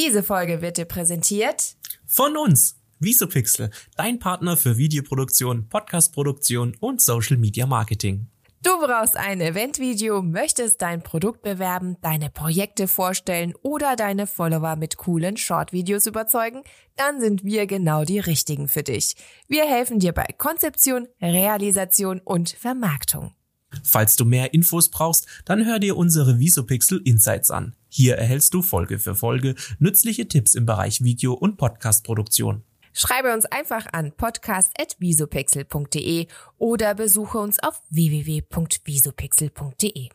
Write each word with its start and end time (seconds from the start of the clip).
Diese 0.00 0.22
Folge 0.22 0.62
wird 0.62 0.78
dir 0.78 0.86
präsentiert 0.86 1.76
von 2.06 2.34
uns, 2.34 2.80
Visopixel, 3.00 3.68
dein 3.96 4.18
Partner 4.18 4.56
für 4.56 4.78
Videoproduktion, 4.78 5.68
Podcastproduktion 5.68 6.74
und 6.80 7.02
Social 7.02 7.36
Media 7.36 7.66
Marketing. 7.66 8.30
Du 8.62 8.70
brauchst 8.78 9.18
ein 9.18 9.42
Eventvideo, 9.42 10.22
möchtest 10.22 10.80
dein 10.80 11.02
Produkt 11.02 11.42
bewerben, 11.42 11.98
deine 12.00 12.30
Projekte 12.30 12.88
vorstellen 12.88 13.52
oder 13.60 13.94
deine 13.94 14.26
Follower 14.26 14.76
mit 14.76 14.96
coolen 14.96 15.36
Shortvideos 15.36 16.06
überzeugen? 16.06 16.62
Dann 16.96 17.20
sind 17.20 17.44
wir 17.44 17.66
genau 17.66 18.04
die 18.04 18.20
richtigen 18.20 18.68
für 18.68 18.82
dich. 18.82 19.16
Wir 19.48 19.66
helfen 19.66 19.98
dir 19.98 20.12
bei 20.12 20.28
Konzeption, 20.38 21.08
Realisation 21.20 22.20
und 22.24 22.48
Vermarktung. 22.48 23.34
Falls 23.82 24.16
du 24.16 24.24
mehr 24.24 24.54
Infos 24.54 24.88
brauchst, 24.88 25.26
dann 25.44 25.64
hör 25.64 25.78
dir 25.78 25.96
unsere 25.96 26.38
Visopixel 26.38 27.00
Insights 27.04 27.50
an. 27.50 27.74
Hier 27.88 28.16
erhältst 28.16 28.54
du 28.54 28.62
Folge 28.62 28.98
für 28.98 29.14
Folge 29.14 29.54
nützliche 29.78 30.28
Tipps 30.28 30.54
im 30.54 30.66
Bereich 30.66 31.02
Video- 31.02 31.34
und 31.34 31.56
Podcastproduktion. 31.56 32.62
Schreibe 32.92 33.32
uns 33.32 33.46
einfach 33.46 33.86
an 33.92 34.12
podcast.visopixel.de 34.12 36.26
oder 36.58 36.94
besuche 36.94 37.38
uns 37.38 37.62
auf 37.62 37.80
www.visopixel.de. 37.90 40.08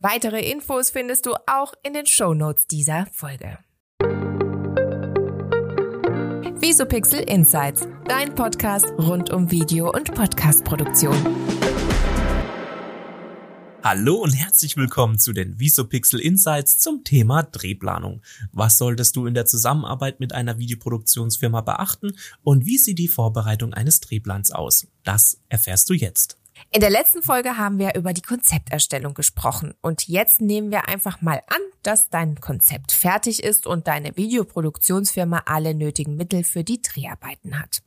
Weitere 0.00 0.50
Infos 0.50 0.90
findest 0.90 1.26
du 1.26 1.34
auch 1.46 1.74
in 1.82 1.94
den 1.94 2.06
Show 2.06 2.34
Notes 2.34 2.66
dieser 2.66 3.06
Folge. 3.12 3.58
Visopixel 6.60 7.20
Insights, 7.20 7.86
dein 8.06 8.34
Podcast 8.34 8.86
rund 8.98 9.30
um 9.30 9.50
Video- 9.50 9.90
und 9.90 10.14
Podcastproduktion. 10.14 11.16
Hallo 13.90 14.16
und 14.16 14.34
herzlich 14.34 14.76
willkommen 14.76 15.18
zu 15.18 15.32
den 15.32 15.58
Visopixel 15.58 16.20
Insights 16.20 16.78
zum 16.78 17.04
Thema 17.04 17.42
Drehplanung. 17.42 18.20
Was 18.52 18.76
solltest 18.76 19.16
du 19.16 19.24
in 19.24 19.32
der 19.32 19.46
Zusammenarbeit 19.46 20.20
mit 20.20 20.34
einer 20.34 20.58
Videoproduktionsfirma 20.58 21.62
beachten 21.62 22.12
und 22.42 22.66
wie 22.66 22.76
sieht 22.76 22.98
die 22.98 23.08
Vorbereitung 23.08 23.72
eines 23.72 24.00
Drehplans 24.00 24.52
aus? 24.52 24.88
Das 25.04 25.40
erfährst 25.48 25.88
du 25.88 25.94
jetzt. 25.94 26.36
In 26.70 26.82
der 26.82 26.90
letzten 26.90 27.22
Folge 27.22 27.56
haben 27.56 27.78
wir 27.78 27.94
über 27.94 28.12
die 28.12 28.20
Konzepterstellung 28.20 29.14
gesprochen 29.14 29.72
und 29.80 30.06
jetzt 30.06 30.42
nehmen 30.42 30.70
wir 30.70 30.86
einfach 30.86 31.22
mal 31.22 31.40
an, 31.46 31.62
dass 31.82 32.10
dein 32.10 32.42
Konzept 32.42 32.92
fertig 32.92 33.42
ist 33.42 33.66
und 33.66 33.86
deine 33.86 34.18
Videoproduktionsfirma 34.18 35.44
alle 35.46 35.74
nötigen 35.74 36.16
Mittel 36.16 36.44
für 36.44 36.62
die 36.62 36.82
Dreharbeiten 36.82 37.58
hat. 37.58 37.78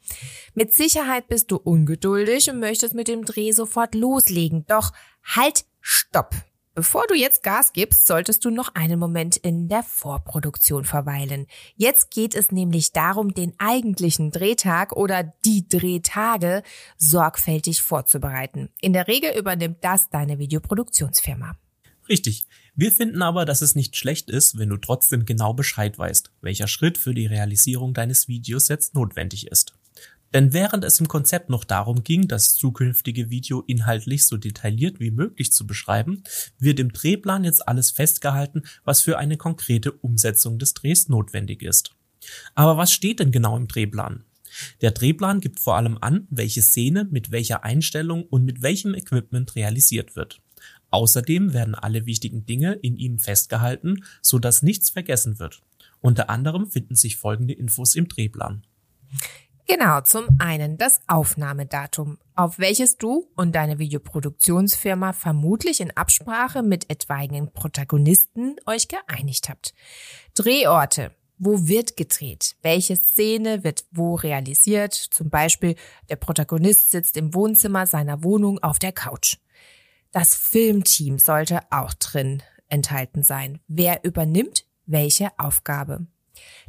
Mit 0.56 0.74
Sicherheit 0.74 1.28
bist 1.28 1.52
du 1.52 1.58
ungeduldig 1.58 2.50
und 2.50 2.60
möchtest 2.60 2.96
mit 2.96 3.08
dem 3.08 3.24
Dreh 3.24 3.52
sofort 3.52 3.94
loslegen, 3.94 4.66
doch 4.66 4.94
halt 5.24 5.66
Stopp! 5.82 6.36
Bevor 6.74 7.06
du 7.08 7.16
jetzt 7.16 7.44
Gas 7.44 7.74
gibst, 7.74 8.08
solltest 8.08 8.46
du 8.46 8.50
noch 8.50 8.74
einen 8.76 8.98
Moment 8.98 9.36
in 9.36 9.68
der 9.68 9.84
Vorproduktion 9.84 10.86
verweilen. 10.86 11.48
Jetzt 11.76 12.12
geht 12.12 12.34
es 12.34 12.50
nämlich 12.50 12.94
darum, 12.94 13.34
den 13.34 13.54
eigentlichen 13.58 14.32
Drehtag 14.32 14.94
oder 14.94 15.34
die 15.44 15.68
Drehtage 15.68 16.64
sorgfältig 16.98 17.82
vorzubereiten. 17.82 18.70
In 18.80 18.94
der 18.94 19.10
Regel 19.10 19.38
übernimmt 19.38 19.80
das 19.82 20.10
deine 20.10 20.40
Videoproduktionsfirma. 20.40 21.58
Richtig. 22.08 22.46
Wir 22.74 22.94
finden 22.94 23.22
aber, 23.22 23.44
dass 23.44 23.62
es 23.62 23.76
nicht 23.76 23.98
schlecht 23.98 24.30
ist, 24.30 24.58
wenn 24.58 24.70
du 24.70 24.78
trotzdem 24.78 25.26
genau 25.26 25.54
Bescheid 25.54 26.00
weißt, 26.00 26.32
welcher 26.40 26.68
Schritt 26.68 26.98
für 26.98 27.14
die 27.14 27.26
Realisierung 27.26 27.94
deines 27.94 28.30
Videos 28.30 28.70
jetzt 28.70 28.96
notwendig 28.96 29.48
ist. 29.48 29.74
Denn 30.34 30.54
während 30.54 30.84
es 30.84 31.00
im 31.00 31.08
Konzept 31.08 31.50
noch 31.50 31.64
darum 31.64 32.04
ging, 32.04 32.28
das 32.28 32.56
zukünftige 32.56 33.30
Video 33.30 33.62
inhaltlich 33.68 34.26
so 34.26 34.38
detailliert 34.38 35.00
wie 35.00 35.12
möglich 35.12 35.52
zu 35.52 35.68
beschreiben, 35.68 36.24
wird 36.58 36.80
im 36.80 36.94
Drehplan 36.94 37.44
jetzt 37.44 37.68
alles 37.68 37.92
festgehalten, 37.92 38.64
was 38.84 39.02
für 39.02 39.18
eine 39.18 39.38
konkrete 39.38 39.92
Umsetzung 39.92 40.58
des 40.58 40.74
Drehs 40.74 41.10
notwendig 41.10 41.62
ist. 41.62 41.96
Aber 42.56 42.78
was 42.78 42.92
steht 42.92 43.20
denn 43.20 43.32
genau 43.32 43.58
im 43.58 43.68
Drehplan? 43.68 44.24
Der 44.82 44.92
Drehplan 44.92 45.40
gibt 45.40 45.60
vor 45.60 45.76
allem 45.78 45.98
an, 46.02 46.28
welche 46.30 46.62
Szene 46.62 47.08
mit 47.10 47.32
welcher 47.32 47.64
Einstellung 47.64 48.24
und 48.24 48.44
mit 48.44 48.62
welchem 48.62 48.94
Equipment 48.94 49.56
realisiert 49.56 50.16
wird. 50.16 50.42
Außerdem 50.90 51.54
werden 51.54 51.74
alle 51.74 52.06
wichtigen 52.06 52.46
Dinge 52.46 52.74
in 52.74 52.98
ihm 52.98 53.18
festgehalten, 53.18 54.04
so 54.22 54.40
dass 54.40 54.62
nichts 54.62 54.90
vergessen 54.90 55.40
wird. 55.40 55.62
Unter 56.02 56.30
anderem 56.30 56.70
finden 56.70 56.96
sich 56.96 57.16
folgende 57.16 57.54
Infos 57.54 57.96
im 57.96 58.08
Drehplan. 58.08 58.66
Genau, 59.72 60.02
zum 60.02 60.28
einen 60.38 60.78
das 60.78 61.00
Aufnahmedatum, 61.08 62.18
auf 62.36 62.60
welches 62.60 62.98
du 62.98 63.30
und 63.38 63.56
deine 63.56 63.80
Videoproduktionsfirma 63.80 65.14
vermutlich 65.14 65.80
in 65.80 65.96
Absprache 65.96 66.62
mit 66.62 66.90
etwaigen 66.90 67.54
Protagonisten 67.54 68.58
euch 68.66 68.90
geeinigt 68.90 69.48
habt. 69.48 69.74
Drehorte. 70.36 71.16
Wo 71.38 71.70
wird 71.70 71.96
gedreht? 71.96 72.58
Welche 72.62 72.98
Szene 72.98 73.64
wird 73.64 73.86
wo 73.92 74.16
realisiert? 74.16 74.94
Zum 74.94 75.30
Beispiel 75.30 75.76
der 76.10 76.18
Protagonist 76.18 76.92
sitzt 76.92 77.16
im 77.16 77.34
Wohnzimmer 77.34 77.88
seiner 77.88 78.26
Wohnung 78.26 78.62
auf 78.62 78.78
der 78.78 78.92
Couch. 78.92 79.38
Das 80.12 80.36
Filmteam 80.36 81.18
sollte 81.18 81.62
auch 81.70 81.94
drin 81.94 82.44
enthalten 82.68 83.24
sein. 83.24 83.62
Wer 83.70 84.04
übernimmt 84.04 84.66
welche 84.86 85.30
Aufgabe? 85.40 86.08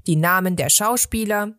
Die 0.07 0.17
Namen 0.17 0.55
der 0.55 0.71
Schauspieler, 0.71 1.57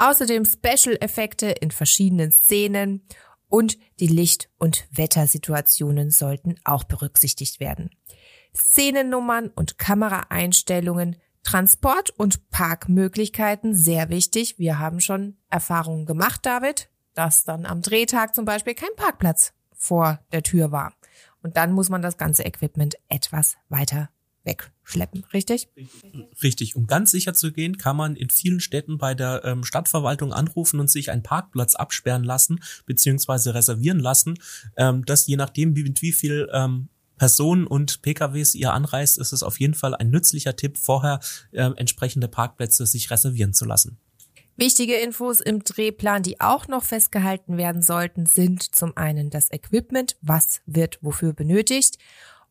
Außerdem 0.00 0.46
Special-Effekte 0.46 1.50
in 1.50 1.70
verschiedenen 1.70 2.32
Szenen 2.32 3.06
und 3.48 3.76
die 4.00 4.06
Licht- 4.06 4.48
und 4.56 4.88
Wettersituationen 4.90 6.10
sollten 6.10 6.54
auch 6.64 6.84
berücksichtigt 6.84 7.60
werden. 7.60 7.90
Szenennummern 8.56 9.48
und 9.48 9.76
Kameraeinstellungen, 9.76 11.16
Transport- 11.42 12.14
und 12.16 12.48
Parkmöglichkeiten 12.48 13.74
sehr 13.74 14.08
wichtig. 14.08 14.58
Wir 14.58 14.78
haben 14.78 15.00
schon 15.00 15.36
Erfahrungen 15.50 16.06
gemacht, 16.06 16.46
David, 16.46 16.88
dass 17.12 17.44
dann 17.44 17.66
am 17.66 17.82
Drehtag 17.82 18.34
zum 18.34 18.46
Beispiel 18.46 18.74
kein 18.74 18.96
Parkplatz 18.96 19.52
vor 19.76 20.20
der 20.32 20.42
Tür 20.42 20.72
war. 20.72 20.94
Und 21.42 21.58
dann 21.58 21.72
muss 21.72 21.90
man 21.90 22.00
das 22.00 22.16
ganze 22.16 22.44
Equipment 22.44 22.94
etwas 23.10 23.58
weiter 23.68 24.08
wegschleppen, 24.44 25.24
richtig? 25.32 25.68
Richtig. 26.42 26.76
Um 26.76 26.86
ganz 26.86 27.10
sicher 27.10 27.34
zu 27.34 27.52
gehen, 27.52 27.76
kann 27.76 27.96
man 27.96 28.16
in 28.16 28.30
vielen 28.30 28.60
Städten 28.60 28.98
bei 28.98 29.14
der 29.14 29.42
ähm, 29.44 29.64
Stadtverwaltung 29.64 30.32
anrufen 30.32 30.80
und 30.80 30.90
sich 30.90 31.10
einen 31.10 31.22
Parkplatz 31.22 31.74
absperren 31.74 32.24
lassen, 32.24 32.60
beziehungsweise 32.86 33.54
reservieren 33.54 34.00
lassen. 34.00 34.38
Ähm, 34.76 35.04
das 35.04 35.26
je 35.26 35.36
nachdem, 35.36 35.76
wie, 35.76 35.82
mit 35.82 36.02
wie 36.02 36.12
viel 36.12 36.48
ähm, 36.52 36.88
Personen 37.18 37.66
und 37.66 38.00
PKWs 38.00 38.54
ihr 38.54 38.72
anreist, 38.72 39.18
ist 39.18 39.32
es 39.32 39.42
auf 39.42 39.60
jeden 39.60 39.74
Fall 39.74 39.94
ein 39.94 40.08
nützlicher 40.08 40.56
Tipp, 40.56 40.78
vorher 40.78 41.20
äh, 41.52 41.70
entsprechende 41.76 42.28
Parkplätze 42.28 42.86
sich 42.86 43.10
reservieren 43.10 43.52
zu 43.52 43.66
lassen. 43.66 43.98
Wichtige 44.56 44.96
Infos 44.96 45.40
im 45.40 45.64
Drehplan, 45.64 46.22
die 46.22 46.40
auch 46.40 46.68
noch 46.68 46.84
festgehalten 46.84 47.56
werden 47.56 47.82
sollten, 47.82 48.26
sind 48.26 48.74
zum 48.74 48.94
einen 48.96 49.30
das 49.30 49.50
Equipment, 49.50 50.16
was 50.20 50.60
wird 50.66 50.98
wofür 51.00 51.32
benötigt 51.32 51.98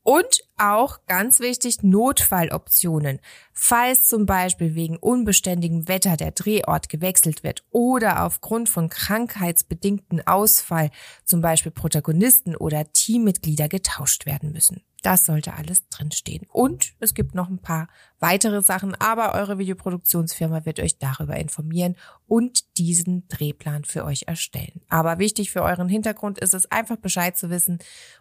und 0.09 0.44
auch 0.58 1.06
ganz 1.06 1.40
wichtig 1.40 1.84
Notfalloptionen. 1.84 3.20
Falls 3.53 4.06
zum 4.06 4.25
Beispiel 4.25 4.74
wegen 4.74 4.97
unbeständigem 4.97 5.88
Wetter 5.88 6.18
der 6.18 6.31
Drehort 6.31 6.90
gewechselt 6.90 7.44
wird 7.44 7.64
oder 7.70 8.25
aufgrund 8.25 8.69
von 8.69 8.90
krankheitsbedingten 8.90 10.25
Ausfall 10.25 10.90
zum 11.25 11.42
Beispiel 11.42 11.72
Protagonisten 11.72 12.56
oder 12.56 12.92
Teammitglieder 12.92 13.69
getauscht 13.69 14.25
werden 14.25 14.52
müssen. 14.52 14.81
Das 15.02 15.26
sollte 15.26 15.54
alles 15.54 15.88
drinstehen. 15.90 16.46
Und 16.52 16.94
es 17.00 17.14
gibt 17.14 17.36
noch 17.36 17.50
ein 17.50 17.60
paar 17.60 17.88
weitere 18.20 18.62
Sachen, 18.62 18.96
aber 18.96 19.34
eure 19.34 19.58
Videoproduktionsfirma 19.58 20.66
wird 20.66 20.80
euch 20.80 20.98
darüber 20.98 21.38
informieren 21.38 21.96
und 22.28 22.78
diesen 22.78 23.28
Drehplan 23.28 23.86
für 23.86 24.04
euch 24.04 24.24
erstellen. 24.28 24.82
Aber 24.90 25.20
wichtig 25.20 25.52
für 25.52 25.62
euren 25.62 25.90
Hintergrund 25.90 26.40
ist 26.40 26.54
es 26.54 26.70
einfach 26.72 26.98
Bescheid 26.98 27.38
zu 27.38 27.50
wissen 27.50 27.80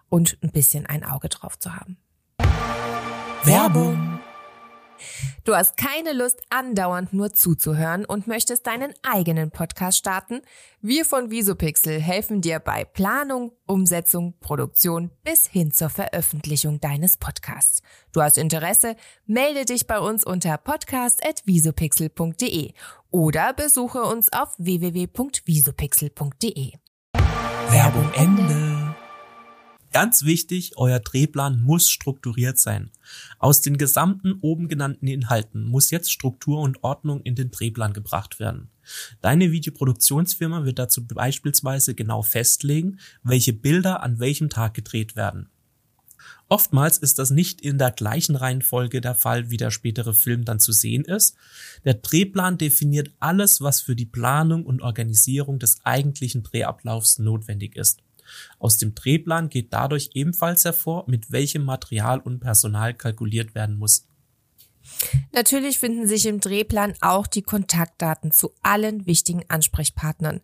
und 0.09 0.39
ein 0.43 0.53
bisschen 0.53 0.87
ein 0.87 1.05
Auge 1.05 1.29
drauf 1.29 1.59
zu 1.59 1.75
haben. 1.75 1.99
Werbung 3.45 4.21
Du 5.45 5.55
hast 5.55 5.77
keine 5.77 6.13
Lust, 6.13 6.41
andauernd 6.51 7.13
nur 7.13 7.33
zuzuhören 7.35 8.05
und 8.05 8.27
möchtest 8.27 8.67
deinen 8.67 8.93
eigenen 9.03 9.51
Podcast 9.51 9.99
starten? 9.99 10.43
Wir 10.81 11.05
von 11.05 11.31
Visopixel 11.31 12.01
helfen 12.01 12.41
dir 12.41 12.61
bei 12.61 12.85
Planung, 12.85 13.53
Umsetzung, 13.67 14.35
Produktion 14.41 15.11
bis 15.25 15.47
hin 15.47 15.73
zur 15.73 15.91
Veröffentlichung 15.91 16.81
deines 16.81 17.17
Podcasts. 17.17 17.83
Du 18.13 18.23
hast 18.23 18.39
Interesse? 18.39 18.95
Melde 19.27 19.65
dich 19.65 19.87
bei 19.87 19.99
uns 19.99 20.25
unter 20.25 20.57
podcast.visopixel.de 20.59 22.73
oder 23.11 23.53
besuche 23.53 24.03
uns 24.03 24.33
auf 24.33 24.55
www.visopixel.de. 24.59 26.73
Werbung 27.71 28.11
Ende. 28.15 28.78
Ganz 29.93 30.25
wichtig, 30.25 30.73
euer 30.77 31.01
Drehplan 31.01 31.63
muss 31.63 31.89
strukturiert 31.89 32.59
sein. 32.59 32.91
Aus 33.39 33.63
den 33.63 33.79
gesamten 33.79 34.35
oben 34.43 34.69
genannten 34.69 35.07
Inhalten 35.07 35.65
muss 35.65 35.91
jetzt 35.91 36.13
Struktur 36.13 36.61
und 36.61 36.85
Ordnung 36.85 37.23
in 37.23 37.35
den 37.35 37.51
Drehplan 37.51 37.95
gebracht 37.95 38.39
werden. 38.39 38.69
Deine 39.23 39.51
Videoproduktionsfirma 39.51 40.65
wird 40.65 40.79
dazu 40.79 41.07
beispielsweise 41.07 41.95
genau 41.95 42.23
festlegen, 42.23 42.99
welche 43.23 43.55
Bilder 43.55 44.03
an 44.03 44.19
welchem 44.21 44.51
Tag 44.51 44.75
gedreht 44.75 45.17
werden. 45.17 45.49
Oftmals 46.51 46.99
ist 46.99 47.19
das 47.19 47.31
nicht 47.31 47.61
in 47.61 47.77
der 47.77 47.91
gleichen 47.91 48.35
Reihenfolge 48.35 49.01
der 49.01 49.15
Fall, 49.15 49.51
wie 49.51 49.59
der 49.59 49.71
spätere 49.71 50.15
Film 50.15 50.45
dann 50.45 50.61
zu 50.61 50.73
sehen 50.73 51.05
ist. 51.05 51.37
Der 51.85 51.95
Drehplan 51.95 52.57
definiert 52.57 53.11
alles, 53.21 53.61
was 53.61 53.83
für 53.83 53.95
die 53.95 54.07
Planung 54.07 54.65
und 54.65 54.81
Organisierung 54.81 55.59
des 55.59 55.85
eigentlichen 55.85 56.43
Drehablaufs 56.43 57.19
notwendig 57.19 57.77
ist. 57.77 58.03
Aus 58.59 58.79
dem 58.79 58.95
Drehplan 58.95 59.49
geht 59.49 59.73
dadurch 59.73 60.11
ebenfalls 60.15 60.65
hervor, 60.65 61.05
mit 61.07 61.31
welchem 61.31 61.65
Material 61.65 62.21
und 62.21 62.41
Personal 62.41 62.95
kalkuliert 62.95 63.55
werden 63.55 63.79
muss. 63.79 64.07
Natürlich 65.33 65.79
finden 65.79 66.07
sich 66.07 66.27
im 66.27 66.41
Drehplan 66.41 66.95
auch 67.01 67.27
die 67.27 67.43
Kontaktdaten 67.43 68.33
zu 68.33 68.53
allen 68.63 69.07
wichtigen 69.07 69.45
Ansprechpartnern 69.49 70.41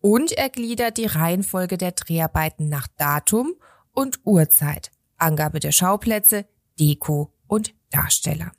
und 0.00 0.32
er 0.32 0.50
gliedert 0.50 0.98
die 0.98 1.06
Reihenfolge 1.06 1.78
der 1.78 1.92
Dreharbeiten 1.92 2.68
nach 2.68 2.86
Datum 2.98 3.54
und 3.92 4.20
Uhrzeit. 4.24 4.90
Angabe 5.16 5.60
der 5.60 5.72
Schauplätze, 5.72 6.46
Deko 6.78 7.32
und 7.46 7.74
Darsteller. 7.90 8.52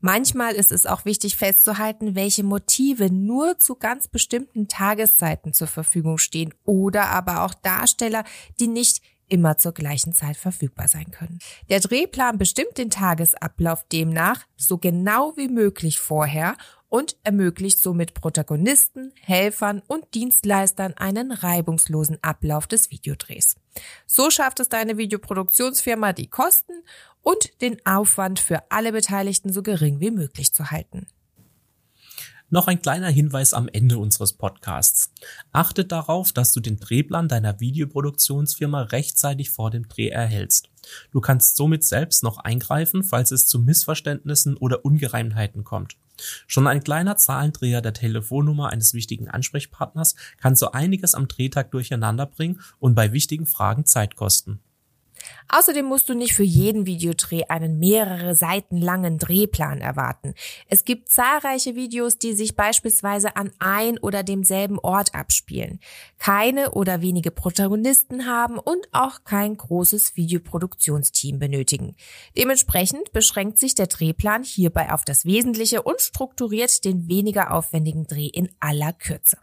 Manchmal 0.00 0.54
ist 0.54 0.72
es 0.72 0.86
auch 0.86 1.04
wichtig 1.04 1.36
festzuhalten, 1.36 2.14
welche 2.14 2.42
Motive 2.42 3.12
nur 3.12 3.58
zu 3.58 3.74
ganz 3.74 4.08
bestimmten 4.08 4.68
Tageszeiten 4.68 5.52
zur 5.52 5.66
Verfügung 5.66 6.18
stehen 6.18 6.54
oder 6.64 7.08
aber 7.08 7.44
auch 7.44 7.54
Darsteller, 7.54 8.24
die 8.58 8.68
nicht 8.68 9.02
immer 9.30 9.56
zur 9.56 9.72
gleichen 9.72 10.12
Zeit 10.12 10.36
verfügbar 10.36 10.88
sein 10.88 11.10
können. 11.10 11.38
Der 11.68 11.80
Drehplan 11.80 12.36
bestimmt 12.36 12.76
den 12.78 12.90
Tagesablauf 12.90 13.84
demnach 13.92 14.44
so 14.56 14.78
genau 14.78 15.36
wie 15.36 15.48
möglich 15.48 16.00
vorher 16.00 16.56
und 16.88 17.16
ermöglicht 17.22 17.78
somit 17.78 18.14
Protagonisten, 18.14 19.12
Helfern 19.20 19.82
und 19.86 20.14
Dienstleistern 20.14 20.94
einen 20.94 21.30
reibungslosen 21.30 22.18
Ablauf 22.22 22.66
des 22.66 22.90
Videodrehs. 22.90 23.56
So 24.06 24.30
schafft 24.30 24.60
es 24.60 24.68
deine 24.68 24.96
Videoproduktionsfirma, 24.96 26.12
die 26.12 26.28
Kosten 26.28 26.82
und 27.22 27.60
den 27.60 27.84
Aufwand 27.86 28.40
für 28.40 28.70
alle 28.70 28.92
Beteiligten 28.92 29.52
so 29.52 29.62
gering 29.62 30.00
wie 30.00 30.10
möglich 30.10 30.52
zu 30.52 30.70
halten. 30.70 31.06
Noch 32.52 32.66
ein 32.66 32.82
kleiner 32.82 33.08
Hinweis 33.08 33.54
am 33.54 33.68
Ende 33.68 33.98
unseres 33.98 34.32
Podcasts. 34.32 35.12
Achtet 35.52 35.92
darauf, 35.92 36.32
dass 36.32 36.52
du 36.52 36.58
den 36.58 36.80
Drehplan 36.80 37.28
deiner 37.28 37.60
Videoproduktionsfirma 37.60 38.82
rechtzeitig 38.82 39.52
vor 39.52 39.70
dem 39.70 39.86
Dreh 39.86 40.08
erhältst. 40.08 40.68
Du 41.12 41.20
kannst 41.20 41.56
somit 41.56 41.84
selbst 41.84 42.24
noch 42.24 42.38
eingreifen, 42.38 43.04
falls 43.04 43.30
es 43.30 43.46
zu 43.46 43.60
Missverständnissen 43.60 44.56
oder 44.56 44.84
Ungereimtheiten 44.84 45.62
kommt. 45.62 45.96
Schon 46.46 46.66
ein 46.66 46.82
kleiner 46.84 47.16
Zahlendreher 47.16 47.80
der 47.80 47.92
Telefonnummer 47.92 48.70
eines 48.70 48.94
wichtigen 48.94 49.28
Ansprechpartners 49.28 50.16
kann 50.38 50.56
so 50.56 50.72
einiges 50.72 51.14
am 51.14 51.28
Drehtag 51.28 51.70
durcheinander 51.70 52.26
bringen 52.26 52.60
und 52.78 52.94
bei 52.94 53.12
wichtigen 53.12 53.46
Fragen 53.46 53.84
Zeit 53.84 54.16
kosten. 54.16 54.60
Außerdem 55.48 55.84
musst 55.84 56.08
du 56.08 56.14
nicht 56.14 56.34
für 56.34 56.44
jeden 56.44 56.86
Videodreh 56.86 57.44
einen 57.48 57.78
mehrere 57.78 58.34
Seiten 58.34 58.76
langen 58.76 59.18
Drehplan 59.18 59.80
erwarten. 59.80 60.34
Es 60.68 60.84
gibt 60.84 61.10
zahlreiche 61.10 61.74
Videos, 61.74 62.18
die 62.18 62.32
sich 62.32 62.56
beispielsweise 62.56 63.36
an 63.36 63.50
ein 63.58 63.98
oder 63.98 64.22
demselben 64.22 64.78
Ort 64.78 65.14
abspielen, 65.14 65.80
keine 66.18 66.72
oder 66.72 67.02
wenige 67.02 67.30
Protagonisten 67.30 68.26
haben 68.26 68.58
und 68.58 68.88
auch 68.92 69.24
kein 69.24 69.56
großes 69.56 70.16
Videoproduktionsteam 70.16 71.38
benötigen. 71.38 71.96
Dementsprechend 72.36 73.12
beschränkt 73.12 73.58
sich 73.58 73.74
der 73.74 73.88
Drehplan 73.88 74.44
hierbei 74.44 74.92
auf 74.92 75.04
das 75.04 75.24
Wesentliche 75.24 75.82
und 75.82 76.00
strukturiert 76.00 76.84
den 76.84 77.08
weniger 77.08 77.52
aufwendigen 77.52 78.06
Dreh 78.06 78.26
in 78.26 78.48
aller 78.60 78.92
Kürze. 78.92 79.38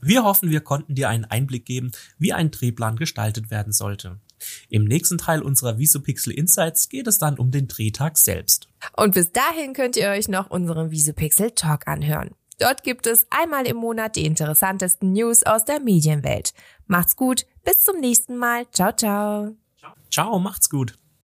Wir 0.00 0.22
hoffen, 0.22 0.50
wir 0.50 0.60
konnten 0.60 0.94
dir 0.94 1.08
einen 1.08 1.24
Einblick 1.24 1.64
geben, 1.64 1.90
wie 2.18 2.32
ein 2.32 2.50
Drehplan 2.50 2.96
gestaltet 2.96 3.50
werden 3.50 3.72
sollte. 3.72 4.20
Im 4.68 4.84
nächsten 4.84 5.18
Teil 5.18 5.42
unserer 5.42 5.78
Visupixel 5.78 6.32
Insights 6.32 6.88
geht 6.88 7.06
es 7.06 7.18
dann 7.18 7.38
um 7.38 7.50
den 7.50 7.68
Drehtag 7.68 8.18
selbst. 8.18 8.68
Und 8.96 9.14
bis 9.14 9.32
dahin 9.32 9.72
könnt 9.72 9.96
ihr 9.96 10.08
euch 10.08 10.28
noch 10.28 10.50
unseren 10.50 10.90
Visupixel 10.90 11.52
Talk 11.52 11.86
anhören. 11.86 12.30
Dort 12.58 12.82
gibt 12.82 13.06
es 13.06 13.26
einmal 13.30 13.66
im 13.66 13.76
Monat 13.76 14.16
die 14.16 14.26
interessantesten 14.26 15.12
News 15.12 15.44
aus 15.44 15.64
der 15.64 15.80
Medienwelt. 15.80 16.52
Macht's 16.86 17.16
gut, 17.16 17.46
bis 17.64 17.84
zum 17.84 18.00
nächsten 18.00 18.36
Mal. 18.36 18.68
Ciao, 18.72 18.92
ciao. 18.92 19.56
Ciao, 20.10 20.38
macht's 20.38 20.68
gut. 20.68 20.98